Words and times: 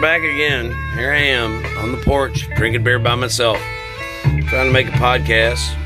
back 0.00 0.22
again. 0.22 0.66
Here 0.94 1.12
I 1.12 1.18
am 1.18 1.62
on 1.76 1.92
the 1.92 1.98
porch, 1.98 2.48
drinking 2.56 2.82
beer 2.82 2.98
by 2.98 3.14
myself, 3.16 3.58
trying 4.48 4.66
to 4.66 4.72
make 4.72 4.88
a 4.88 4.92
podcast. 4.92 5.76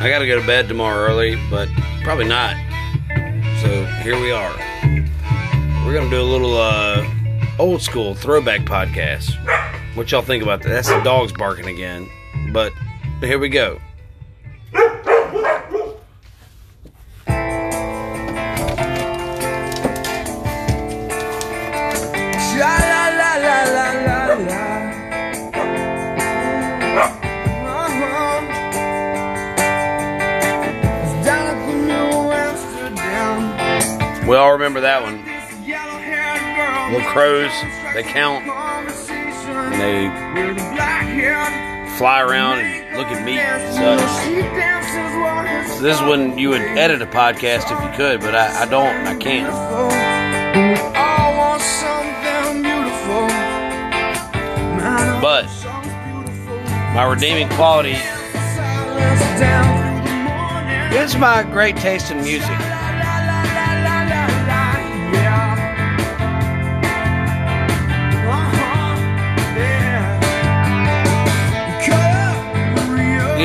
I 0.00 0.08
gotta 0.10 0.26
go 0.26 0.38
to 0.38 0.46
bed 0.46 0.68
tomorrow 0.68 1.08
early, 1.08 1.36
but 1.48 1.68
probably 2.02 2.26
not. 2.26 2.54
So 3.62 3.86
here 4.02 4.20
we 4.20 4.30
are. 4.30 4.54
We're 5.86 5.94
gonna 5.94 6.10
do 6.10 6.20
a 6.20 6.22
little 6.22 6.56
uh, 6.58 7.02
old 7.58 7.80
school 7.80 8.14
throwback 8.14 8.60
podcast. 8.60 9.32
What 9.96 10.12
y'all 10.12 10.20
think 10.20 10.42
about 10.42 10.62
that? 10.62 10.68
That's 10.68 10.88
the 10.88 11.00
dogs 11.00 11.32
barking 11.32 11.66
again. 11.66 12.08
But 12.52 12.74
here 13.20 13.38
we 13.38 13.48
go. 13.48 13.80
We 34.28 34.36
all 34.36 34.52
remember 34.52 34.82
that 34.82 35.02
one. 35.02 35.24
Little 36.92 37.08
crows, 37.08 37.50
they 37.94 38.02
count 38.02 38.44
and 38.46 39.80
they 39.80 40.10
fly 41.96 42.20
around 42.20 42.58
and 42.58 42.98
look 42.98 43.06
at 43.06 43.24
meat 43.24 43.38
and 43.38 43.72
such. 43.72 44.04
This 45.80 45.98
is 45.98 46.02
when 46.06 46.36
you 46.36 46.50
would 46.50 46.60
edit 46.60 47.00
a 47.00 47.06
podcast 47.06 47.72
if 47.72 47.82
you 47.82 47.88
could, 47.96 48.20
but 48.20 48.34
I, 48.34 48.64
I 48.64 48.66
don't 48.66 49.06
I 49.06 49.14
can't. 49.16 49.50
But 55.22 55.46
my 56.94 57.04
redeeming 57.04 57.48
quality 57.56 57.96
is 60.94 61.16
my 61.16 61.42
great 61.50 61.78
taste 61.78 62.10
in 62.10 62.22
music. 62.22 62.67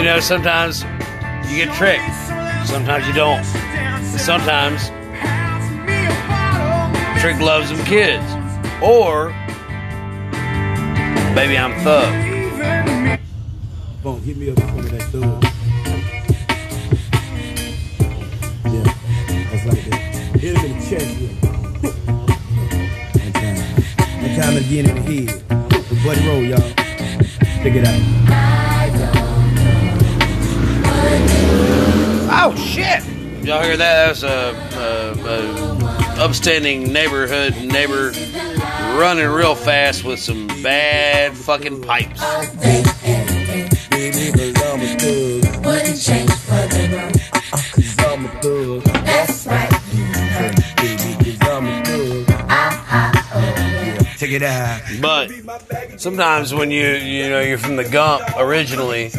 You 0.03 0.09
know, 0.09 0.19
sometimes 0.19 0.83
you 1.49 1.63
get 1.63 1.73
tricked, 1.75 2.03
sometimes 2.67 3.07
you 3.07 3.13
don't. 3.13 3.41
Sometimes 4.19 4.89
Trick 7.21 7.39
loves 7.39 7.69
them 7.69 7.81
kids, 7.85 8.25
or 8.83 9.29
maybe 11.33 11.57
I'm 11.57 11.73
thug. 11.85 12.11
Boom, 14.03 14.21
hit 14.23 14.35
me 14.35 14.49
up 14.49 14.57
before 14.57 14.81
that 14.81 15.03
thug. 15.03 15.41
Yeah, 18.65 18.83
that's 19.51 19.65
like 19.65 19.85
that. 19.89 20.01
Hit 20.37 20.57
him 20.57 20.65
in 20.65 20.71
the 20.79 20.85
chest 20.85 21.15
it. 21.21 21.31
One 23.21 23.31
time. 23.31 23.57
One 24.21 24.35
time 24.35 24.57
again 24.57 24.85
in 24.89 24.95
the 24.95 25.01
head. 25.01 25.29
The 25.87 25.95
buddy 26.03 26.27
roll, 26.27 26.43
y'all. 26.43 26.73
Check 27.63 27.75
it 27.75 27.87
out. 27.87 28.52
Oh 32.35 32.53
shit! 32.55 33.03
Y'all 33.43 33.61
hear 33.63 33.77
that? 33.77 33.77
That 33.77 34.09
was 34.09 34.23
a, 34.23 34.53
a, 34.77 36.19
a 36.19 36.23
upstanding 36.23 36.93
neighborhood 36.93 37.55
neighbor 37.63 38.11
running 38.97 39.27
real 39.27 39.55
fast 39.55 40.03
with 40.03 40.19
some 40.19 40.47
bad 40.61 41.35
fucking 41.35 41.81
pipes. 41.81 42.21
Baby, 43.89 44.31
cause 44.31 44.53
Check 54.23 54.31
it 54.31 54.41
out. 54.41 54.81
But 55.01 55.99
sometimes 55.99 56.53
when 56.53 56.71
you 56.71 56.87
you 56.87 57.29
know 57.29 57.41
you're 57.41 57.57
from 57.57 57.75
the 57.75 57.83
Gump 57.83 58.23
originally, 58.37 59.11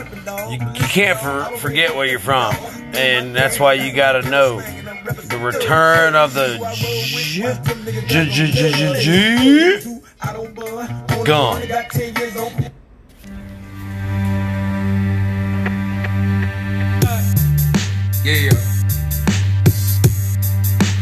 you, 0.49 0.53
you 0.53 0.89
can't 0.89 1.21
for, 1.21 1.45
forget 1.59 1.95
where 1.95 2.07
you're 2.07 2.19
from, 2.19 2.55
and 2.95 3.37
that's 3.37 3.61
why 3.61 3.75
you 3.75 3.93
got 3.93 4.13
to 4.13 4.23
know 4.31 4.63
the 4.63 5.39
return 5.43 6.15
of 6.17 6.33
the 6.33 6.57
G- 6.73 7.43
G- 8.07 8.31
G- 8.31 8.51
G- 8.51 8.73
G- 8.73 9.81
G- 9.83 10.01
Gump. 11.25 11.63
Yeah. 18.25 18.51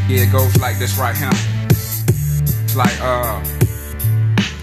Yeah, 0.09 0.25
it 0.25 0.33
goes 0.33 0.57
like 0.59 0.81
this 0.81 0.99
right 0.99 1.17
here. 1.17 1.31
It's 1.71 2.75
like, 2.77 3.01
uh, 3.01 3.62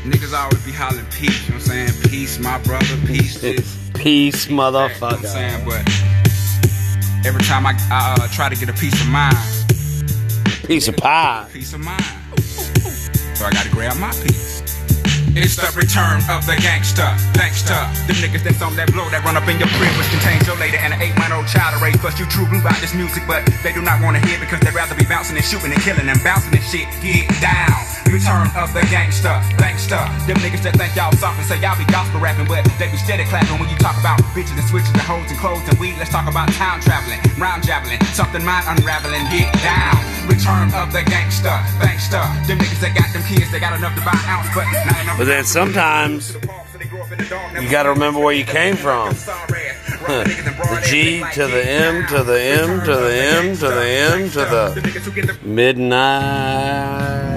niggas 0.05 0.33
always 0.37 0.63
be 0.65 0.71
hollering 0.71 1.05
peace, 1.11 1.43
you 1.47 1.53
know 1.53 1.59
what 1.59 1.69
I'm 1.71 1.87
saying? 1.89 2.09
Peace, 2.09 2.39
my 2.39 2.57
brother, 2.63 2.97
peace 3.05 3.39
this. 3.41 3.77
Peace, 3.95 4.47
motherfucker. 4.47 4.91
You 4.99 4.99
know 4.99 5.07
what 5.07 5.13
I'm 5.13 5.25
saying? 5.25 5.65
But 5.65 7.25
every 7.27 7.43
time 7.43 7.65
I, 7.65 7.73
I 7.91 8.15
uh, 8.19 8.27
try 8.29 8.49
to 8.49 8.55
get 8.55 8.69
a 8.69 8.73
piece 8.73 8.99
of 9.01 9.07
mind, 9.09 9.35
Piece 10.65 10.87
of 10.87 10.95
pie. 10.97 11.47
peace 11.51 11.73
of 11.73 11.79
mind. 11.81 12.03
So 13.33 13.45
I 13.45 13.51
gotta 13.51 13.69
grab 13.71 13.97
my 13.97 14.11
piece. 14.21 14.61
It's 15.33 15.55
the 15.57 15.69
return 15.77 16.21
of 16.29 16.45
the 16.45 16.57
gangster, 16.61 17.05
gangster. 17.37 17.77
the 18.05 18.13
niggas 18.21 18.43
that's 18.43 18.61
on 18.61 18.75
that 18.77 18.91
blow 18.93 19.07
that 19.09 19.23
run 19.25 19.37
up 19.37 19.47
in 19.49 19.57
your 19.57 19.69
crib, 19.77 19.93
which 19.97 20.09
contains 20.13 20.45
your 20.45 20.57
lady 20.57 20.77
and 20.77 20.93
an 20.93 21.01
eight 21.01 21.15
month 21.17 21.33
old 21.33 21.47
child 21.49 21.73
to 21.77 21.79
raise. 21.81 21.97
Plus, 21.97 22.17
you 22.21 22.25
true 22.29 22.45
blue 22.49 22.59
about 22.61 22.77
this 22.81 22.93
music, 22.93 23.23
but 23.25 23.41
they 23.65 23.73
do 23.73 23.81
not 23.81 24.01
want 24.01 24.17
to 24.17 24.21
hear 24.29 24.37
because 24.41 24.59
they'd 24.61 24.73
rather 24.77 24.93
be 24.93 25.05
bouncing 25.05 25.37
and 25.37 25.45
shooting 25.45 25.71
and 25.73 25.81
killing 25.81 26.05
and 26.09 26.21
bouncing 26.25 26.53
and 26.53 26.65
shit. 26.65 26.85
Get 27.01 27.25
down. 27.41 27.77
Return 28.09 28.49
of 28.57 28.73
the 28.73 28.81
gangster, 28.89 29.37
gangster. 29.61 30.01
Them 30.25 30.41
niggas 30.41 30.65
that 30.65 30.73
think 30.73 30.97
y'all 30.97 31.13
soft 31.13 31.37
and 31.37 31.45
say 31.45 31.61
y'all 31.61 31.77
be 31.77 31.85
gospel 31.93 32.17
rapping, 32.17 32.49
but 32.49 32.65
they 32.81 32.89
be 32.89 32.97
steady 32.97 33.21
clapping 33.29 33.61
when 33.61 33.69
you 33.69 33.77
talk 33.77 33.93
about 34.01 34.17
bitches 34.33 34.57
and 34.57 34.65
switches 34.65 34.89
and 34.97 35.05
hoes 35.05 35.29
and 35.29 35.37
clothes 35.37 35.61
and 35.69 35.77
weed. 35.77 35.93
Let's 36.01 36.09
talk 36.09 36.25
about 36.25 36.49
town 36.57 36.81
traveling, 36.81 37.21
rhyme 37.37 37.61
jabbling, 37.61 38.01
something 38.17 38.41
mind 38.41 38.65
unraveling. 38.65 39.29
Get 39.29 39.53
down. 39.61 39.93
Return 40.25 40.73
of 40.73 40.89
the 40.89 41.05
gangster, 41.05 41.53
gangster. 41.77 42.25
Them 42.49 42.57
niggas 42.57 42.81
that 42.81 42.97
got 42.97 43.13
them 43.13 43.21
kids, 43.29 43.53
they 43.53 43.61
got 43.61 43.77
enough 43.77 43.93
to 43.93 44.01
buy 44.01 44.17
an 44.17 44.25
ounce, 44.25 44.49
but 44.57 44.65
not 44.65 45.01
enough. 45.05 45.17
But 45.21 45.29
then 45.29 45.45
sometimes 45.45 46.33
you 47.61 47.69
gotta 47.69 47.93
remember 47.93 48.25
where 48.25 48.33
you 48.33 48.45
came 48.45 48.73
from. 48.73 49.13
The 50.09 50.81
G 50.89 51.21
to 51.37 51.45
the 51.45 51.61
M 51.61 52.07
to 52.09 52.23
the 52.25 52.41
M 52.41 52.81
to 52.89 52.93
the 52.97 53.13
M 53.13 53.53
to 53.53 53.69
the 53.69 53.85
M 53.85 54.29
to 54.33 54.41
the 54.49 55.37
midnight 55.45 57.28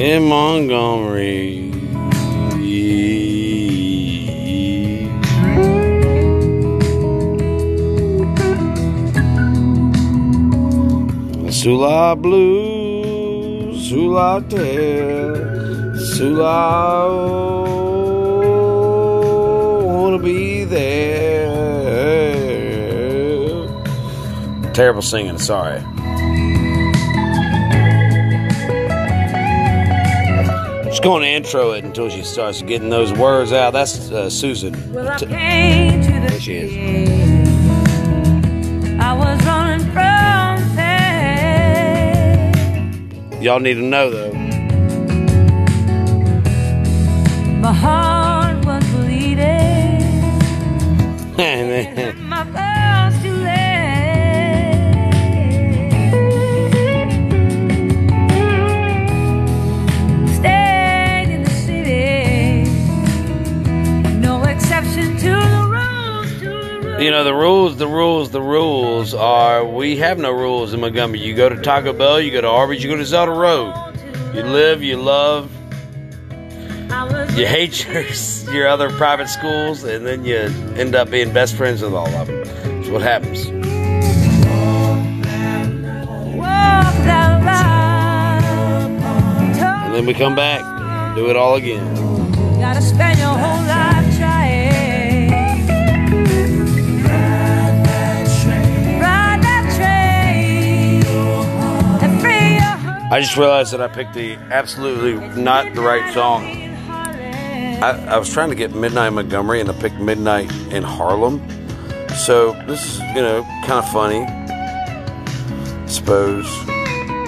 in 0.00 0.24
Montgomery. 0.24 1.70
Sula 11.52 12.16
blues, 12.16 13.90
Sula 13.90 14.42
tell, 14.48 15.36
Sula 15.98 17.04
oh, 17.10 18.46
wanna 19.84 20.18
be 20.18 20.64
there. 20.64 21.50
Terrible 24.72 25.02
singing, 25.02 25.36
sorry. 25.38 25.82
Just 31.00 31.08
going 31.08 31.22
to 31.22 31.28
intro 31.28 31.72
it 31.72 31.82
until 31.82 32.10
she 32.10 32.22
starts 32.22 32.60
getting 32.60 32.90
those 32.90 33.10
words 33.10 33.54
out. 33.54 33.72
That's 33.72 34.10
uh, 34.10 34.28
Susan. 34.28 34.92
Well, 34.92 35.08
I 35.08 35.16
T- 35.16 35.24
came 35.24 36.02
to 36.02 36.12
the 36.12 36.20
There 36.28 36.38
she 36.38 36.56
is. 36.56 37.48
I 39.00 39.14
was 39.14 39.42
running 39.46 39.86
from 39.92 40.58
pain. 43.32 43.42
Y'all 43.42 43.60
need 43.60 43.76
to 43.76 43.80
know 43.80 44.10
though. 44.10 44.34
My 47.62 47.72
heart 47.72 48.62
was 48.66 48.84
bleeding. 48.90 49.40
You 67.00 67.10
know 67.10 67.24
the 67.24 67.34
rules, 67.34 67.76
the 67.78 67.86
rules, 67.86 68.30
the 68.30 68.42
rules 68.42 69.14
are 69.14 69.64
we 69.64 69.96
have 69.96 70.18
no 70.18 70.30
rules 70.30 70.74
in 70.74 70.80
Montgomery. 70.80 71.20
You 71.20 71.34
go 71.34 71.48
to 71.48 71.56
Taco 71.56 71.94
Bell, 71.94 72.20
you 72.20 72.30
go 72.30 72.42
to 72.42 72.48
Arby's, 72.48 72.84
you 72.84 72.90
go 72.90 72.96
to 72.96 73.06
Zelda 73.06 73.32
Road. 73.32 73.72
You 74.34 74.42
live, 74.42 74.82
you 74.82 74.96
love, 74.96 75.50
you 77.38 77.46
hate 77.46 77.86
your 77.86 78.02
your 78.52 78.68
other 78.68 78.90
private 78.90 79.28
schools, 79.28 79.82
and 79.82 80.04
then 80.04 80.26
you 80.26 80.36
end 80.76 80.94
up 80.94 81.10
being 81.10 81.32
best 81.32 81.56
friends 81.56 81.80
with 81.80 81.94
all 81.94 82.08
of 82.08 82.26
them. 82.26 82.44
That's 82.44 82.88
what 82.88 83.00
happens. 83.00 83.46
walk 86.36 86.94
that 87.06 87.42
line. 87.44 89.02
And 89.86 89.94
then 89.94 90.04
we 90.04 90.12
come 90.12 90.34
back, 90.34 91.16
do 91.16 91.30
it 91.30 91.36
all 91.36 91.54
again. 91.54 92.10
I 103.10 103.20
just 103.20 103.36
realized 103.36 103.72
that 103.72 103.80
I 103.80 103.88
picked 103.88 104.14
the 104.14 104.34
absolutely 104.52 105.14
not 105.42 105.74
the 105.74 105.80
right 105.80 106.14
song. 106.14 106.44
I, 107.82 108.06
I 108.06 108.16
was 108.16 108.32
trying 108.32 108.50
to 108.50 108.54
get 108.54 108.72
Midnight 108.72 109.10
Montgomery, 109.10 109.60
and 109.60 109.68
I 109.68 109.72
picked 109.72 109.96
Midnight 109.96 110.48
in 110.70 110.84
Harlem. 110.84 111.40
So 112.10 112.52
this 112.68 112.84
is, 112.84 113.00
you 113.00 113.16
know, 113.16 113.42
kind 113.66 113.84
of 113.84 113.90
funny. 113.90 114.20
I 114.20 115.86
suppose. 115.88 116.46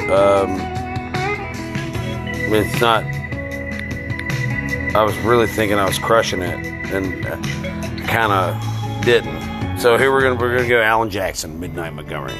Um, 0.08 0.60
I 2.30 2.46
mean, 2.48 2.62
it's 2.64 2.80
not. 2.80 3.02
I 4.94 5.02
was 5.02 5.18
really 5.18 5.48
thinking 5.48 5.80
I 5.80 5.84
was 5.84 5.98
crushing 5.98 6.42
it, 6.42 6.64
and 6.92 7.24
kind 8.06 8.30
of 8.32 9.04
didn't. 9.04 9.80
So 9.80 9.98
here 9.98 10.12
we're 10.12 10.22
gonna 10.22 10.36
we're 10.36 10.56
gonna 10.56 10.68
go 10.68 10.80
Alan 10.80 11.10
Jackson, 11.10 11.58
Midnight 11.58 11.92
Montgomery. 11.94 12.38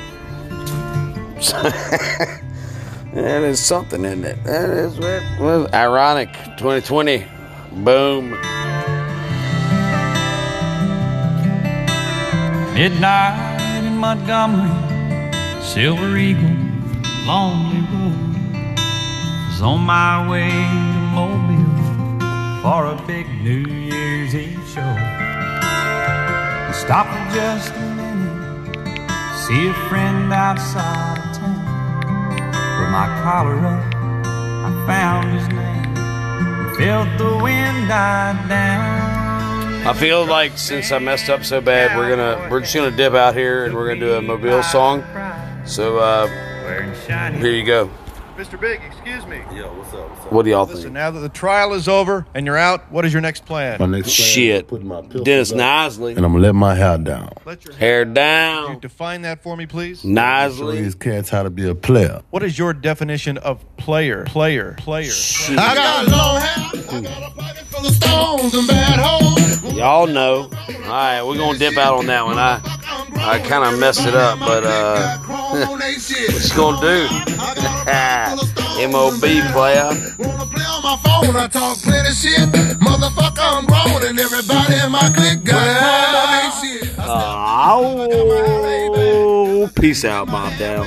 That 3.12 3.42
is 3.42 3.62
something, 3.62 4.06
isn't 4.06 4.24
it? 4.24 4.42
That 4.44 4.70
is 4.70 4.98
what 4.98 5.22
well, 5.38 5.68
ironic. 5.74 6.32
2020. 6.56 7.26
Boom. 7.84 8.30
Midnight 12.72 13.84
in 13.84 13.98
Montgomery, 13.98 14.70
Silver 15.62 16.16
Eagle, 16.16 16.56
Lonely 17.26 17.82
Road. 17.92 18.78
Was 19.50 19.60
on 19.60 19.82
my 19.82 20.26
way 20.26 20.48
to 20.48 21.00
Mobile 21.12 22.62
for 22.62 22.86
a 22.86 23.06
big 23.06 23.28
New 23.42 23.66
Year's 23.70 24.34
Eve 24.34 24.58
show. 24.72 24.80
I 24.80 26.72
stopped 26.74 27.10
for 27.10 27.34
just 27.34 27.74
a 27.74 27.80
minute, 27.80 28.74
see 29.46 29.68
a 29.68 29.74
friend 29.90 30.32
outside 30.32 31.21
my 32.92 33.06
collar 33.22 33.56
up, 33.56 33.94
I 33.96 34.84
found 34.86 35.38
his 35.38 35.48
name, 35.48 36.76
felt 36.76 37.08
the 37.16 37.42
wind 37.42 37.88
down. 37.88 38.36
I 39.86 39.94
feel 39.94 40.26
like 40.26 40.58
since 40.58 40.92
I 40.92 40.98
messed 40.98 41.30
up 41.30 41.42
so 41.42 41.62
bad, 41.62 41.96
we're 41.96 42.14
gonna 42.14 42.50
we're 42.50 42.60
just 42.60 42.74
gonna 42.74 42.94
dip 42.94 43.14
out 43.14 43.34
here 43.34 43.64
and 43.64 43.74
we're 43.74 43.88
gonna 43.88 44.00
do 44.00 44.14
a 44.16 44.20
Mobile 44.20 44.62
song. 44.62 45.02
So 45.64 46.00
uh, 46.00 46.26
here 47.38 47.52
you 47.52 47.64
go. 47.64 47.90
Mr. 48.36 48.58
Big, 48.58 48.80
excuse 48.82 49.26
me. 49.26 49.42
Yo, 49.54 49.68
what's 49.74 49.92
up? 49.92 50.08
What's 50.08 50.20
up? 50.26 50.32
What 50.32 50.44
do 50.44 50.50
y'all 50.50 50.64
Listen, 50.64 50.82
think? 50.84 50.94
now 50.94 51.10
that 51.10 51.20
the 51.20 51.28
trial 51.28 51.74
is 51.74 51.86
over 51.86 52.24
and 52.34 52.46
you're 52.46 52.56
out, 52.56 52.90
what 52.90 53.04
is 53.04 53.12
your 53.12 53.20
next 53.20 53.44
plan? 53.44 53.76
My 53.78 53.84
next 53.84 54.16
plan 54.16 54.28
Shit. 54.28 54.64
is 54.64 54.70
put 54.70 54.82
my 54.82 55.02
pistols 55.02 55.24
Dennis 55.24 55.52
up, 55.52 55.58
Nisley, 55.58 56.16
and 56.16 56.24
I'm 56.24 56.32
gonna 56.32 56.44
let 56.44 56.54
my 56.54 56.74
hair 56.74 56.96
down. 56.96 57.30
Let 57.44 57.62
your 57.66 57.74
hair 57.74 58.04
Can 58.04 58.08
you 58.10 58.14
down. 58.14 58.78
define 58.80 59.22
that 59.22 59.42
for 59.42 59.54
me, 59.54 59.66
please? 59.66 60.00
Show 60.00 60.08
Nisley. 60.08 60.78
these 60.78 60.94
cats 60.94 61.28
how 61.28 61.42
to 61.42 61.50
be 61.50 61.68
a 61.68 61.74
player. 61.74 62.22
What 62.30 62.42
is 62.42 62.58
your 62.58 62.72
definition 62.72 63.36
of 63.38 63.64
player? 63.76 64.24
Player. 64.24 64.76
Player. 64.78 65.12
I 65.50 65.74
got 65.74 66.08
long 66.08 66.40
hair. 66.40 66.82
I 66.90 67.00
got 67.02 67.30
a 67.32 67.34
pocket 67.36 67.64
full 67.66 67.86
of 67.86 67.92
stones 67.94 68.54
and 68.54 68.66
bad 68.66 68.98
hoes. 68.98 69.74
Y'all 69.74 70.06
know. 70.06 70.50
All 70.84 70.88
right, 70.88 71.22
we're 71.22 71.36
gonna 71.36 71.58
dip 71.58 71.76
out 71.76 71.98
on 71.98 72.06
that 72.06 72.24
one. 72.24 72.38
I 72.38 72.60
I 73.14 73.38
kind 73.40 73.62
of 73.72 73.78
messed 73.78 74.06
it 74.06 74.14
up, 74.14 74.38
but 74.38 74.64
uh, 74.64 75.18
what's 75.52 76.52
gonna 76.52 76.80
do? 76.80 77.08
Mob 78.92 79.20
player. 79.52 79.84
Wanna 80.18 80.46
play 80.46 80.64
on 80.64 80.82
my 80.82 80.96
phone? 81.02 81.36
I 81.36 81.48
talk 81.48 81.78
plenty 81.78 82.10
shit. 82.10 82.48
Motherfucker, 82.80 83.38
I'm 83.38 83.66
grown 83.66 84.02
and 84.08 84.18
everybody 84.18 84.74
in 84.74 84.90
my 84.90 85.10
clique 85.14 85.44
got 85.44 85.62
chrome 85.78 86.14
on 86.16 86.52
shit. 86.62 86.98
Uh, 86.98 87.72
oh, 88.94 89.70
peace 89.80 90.04
out, 90.04 90.26
Bob 90.26 90.58
Down. 90.58 90.86